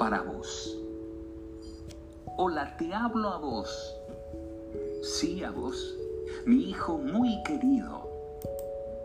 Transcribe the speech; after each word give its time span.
para 0.00 0.22
vos. 0.22 0.78
Hola, 2.38 2.74
te 2.78 2.94
hablo 2.94 3.28
a 3.28 3.36
vos. 3.36 3.94
Sí, 5.02 5.44
a 5.44 5.50
vos, 5.50 5.94
mi 6.46 6.70
hijo 6.70 6.96
muy 6.96 7.42
querido. 7.42 8.08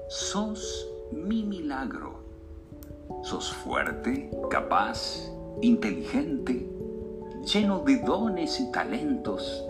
Sos 0.08 0.88
mi 1.12 1.44
milagro. 1.44 2.14
Sos 3.24 3.52
fuerte, 3.52 4.32
capaz, 4.50 5.30
inteligente, 5.62 6.66
lleno 7.44 7.80
de 7.80 7.98
dones 7.98 8.58
y 8.62 8.72
talentos. 8.72 9.66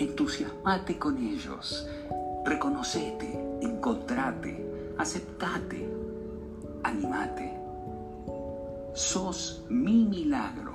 Entusiasmate 0.00 0.98
con 0.98 1.18
ellos, 1.18 1.86
reconocete, 2.44 3.58
encontrate, 3.62 4.92
aceptate, 4.98 5.88
animate. 6.82 7.59
Sos 8.92 9.64
mi 9.68 10.04
milagro, 10.04 10.72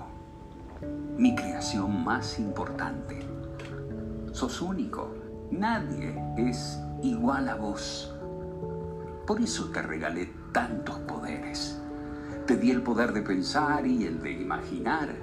mi 1.18 1.36
creación 1.36 2.02
más 2.02 2.40
importante. 2.40 3.20
Sos 4.32 4.62
único, 4.62 5.14
nadie 5.52 6.16
es 6.38 6.80
igual 7.04 7.50
a 7.50 7.56
vos. 7.56 8.16
Por 9.28 9.42
eso 9.42 9.70
te 9.70 9.82
regalé 9.82 10.32
tantos 10.54 10.98
poderes. 11.00 11.78
Te 12.48 12.56
di 12.56 12.72
el 12.72 12.84
poder 12.84 13.12
de 13.12 13.22
pensar 13.22 13.86
y 13.86 14.06
el 14.06 14.22
de 14.22 14.32
imaginar. 14.32 15.14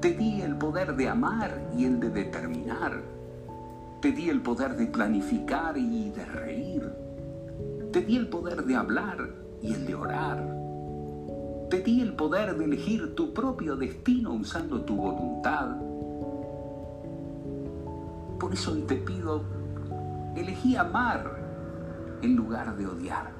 Te 0.00 0.14
di 0.14 0.40
el 0.40 0.56
poder 0.56 0.96
de 0.96 1.10
amar 1.10 1.68
y 1.76 1.84
el 1.84 2.00
de 2.00 2.08
determinar. 2.08 3.02
Te 4.00 4.10
di 4.10 4.30
el 4.30 4.40
poder 4.40 4.76
de 4.76 4.86
planificar 4.86 5.76
y 5.76 6.08
de 6.10 6.24
reír. 6.24 6.92
Te 7.92 8.00
di 8.00 8.16
el 8.16 8.28
poder 8.28 8.64
de 8.64 8.74
hablar 8.74 9.34
y 9.60 9.74
el 9.74 9.86
de 9.86 9.94
orar. 9.94 10.61
Te 11.72 11.80
di 11.80 12.02
el 12.02 12.12
poder 12.12 12.54
de 12.58 12.66
elegir 12.66 13.14
tu 13.14 13.32
propio 13.32 13.76
destino 13.76 14.34
usando 14.34 14.82
tu 14.82 14.94
voluntad. 14.94 15.74
Por 18.38 18.52
eso 18.52 18.72
hoy 18.72 18.82
te 18.82 18.96
pido, 18.96 19.42
elegí 20.36 20.76
amar 20.76 22.18
en 22.20 22.36
lugar 22.36 22.76
de 22.76 22.86
odiar. 22.86 23.32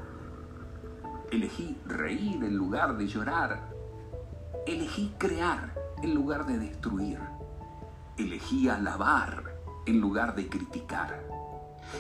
Elegí 1.30 1.76
reír 1.84 2.42
en 2.42 2.56
lugar 2.56 2.96
de 2.96 3.06
llorar. 3.06 3.68
Elegí 4.66 5.12
crear 5.18 5.74
en 6.02 6.14
lugar 6.14 6.46
de 6.46 6.56
destruir. 6.56 7.18
Elegí 8.16 8.66
alabar 8.66 9.56
en 9.84 10.00
lugar 10.00 10.34
de 10.34 10.48
criticar. 10.48 11.22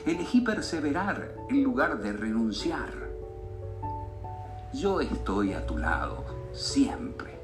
Elegí 0.06 0.40
perseverar 0.40 1.36
en 1.50 1.62
lugar 1.62 2.00
de 2.00 2.14
renunciar. 2.14 3.11
Yo 4.72 5.02
estoy 5.02 5.52
a 5.52 5.66
tu 5.66 5.76
lado, 5.76 6.24
siempre. 6.54 7.38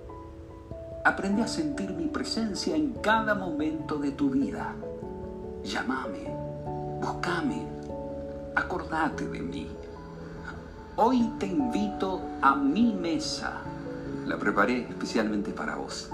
Aprende 1.05 1.43
a 1.43 1.47
sentir 1.47 1.93
mi 1.93 2.07
presencia 2.07 2.75
en 2.75 2.95
cada 2.95 3.35
momento 3.35 3.99
de 3.99 4.13
tu 4.13 4.31
vida. 4.31 4.75
Llámame, 5.63 6.27
buscame, 7.03 7.67
acordate 8.57 9.29
de 9.29 9.41
mí. 9.41 9.69
Hoy 10.97 11.31
te 11.39 11.47
invito 11.47 12.23
a 12.41 12.57
mi 12.57 12.95
mesa. 12.95 13.59
La 14.27 14.39
preparé 14.39 14.89
especialmente 14.89 15.53
para 15.53 15.77
vos. 15.77 16.09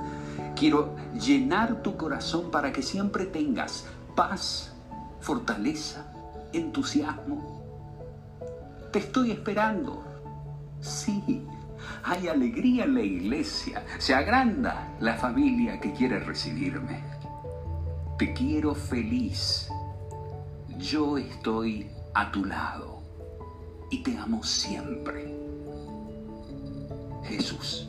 Quiero 0.57 0.97
llenar 1.15 1.81
tu 1.81 1.97
corazón 1.97 2.51
para 2.51 2.73
que 2.73 2.83
siempre 2.83 3.27
tengas 3.27 3.85
paz, 4.17 4.73
fortaleza, 5.21 6.07
entusiasmo. 6.53 7.63
Te 8.91 8.99
estoy 8.99 9.31
esperando. 9.31 10.14
Sí, 10.85 11.43
hay 12.03 12.29
alegría 12.29 12.85
en 12.85 12.95
la 12.95 13.01
iglesia. 13.01 13.83
Se 13.99 14.15
agranda 14.15 14.95
la 15.01 15.15
familia 15.15 15.81
que 15.81 15.93
quiere 15.95 16.21
recibirme. 16.21 17.03
Te 18.19 18.35
quiero 18.35 18.75
feliz. 18.75 19.71
Yo 20.79 21.17
estoy 21.17 21.91
a 22.13 22.31
tu 22.31 22.45
lado 22.45 23.01
y 23.91 24.03
te 24.03 24.19
amo 24.19 24.43
siempre. 24.43 25.35
Jesús. 27.25 27.89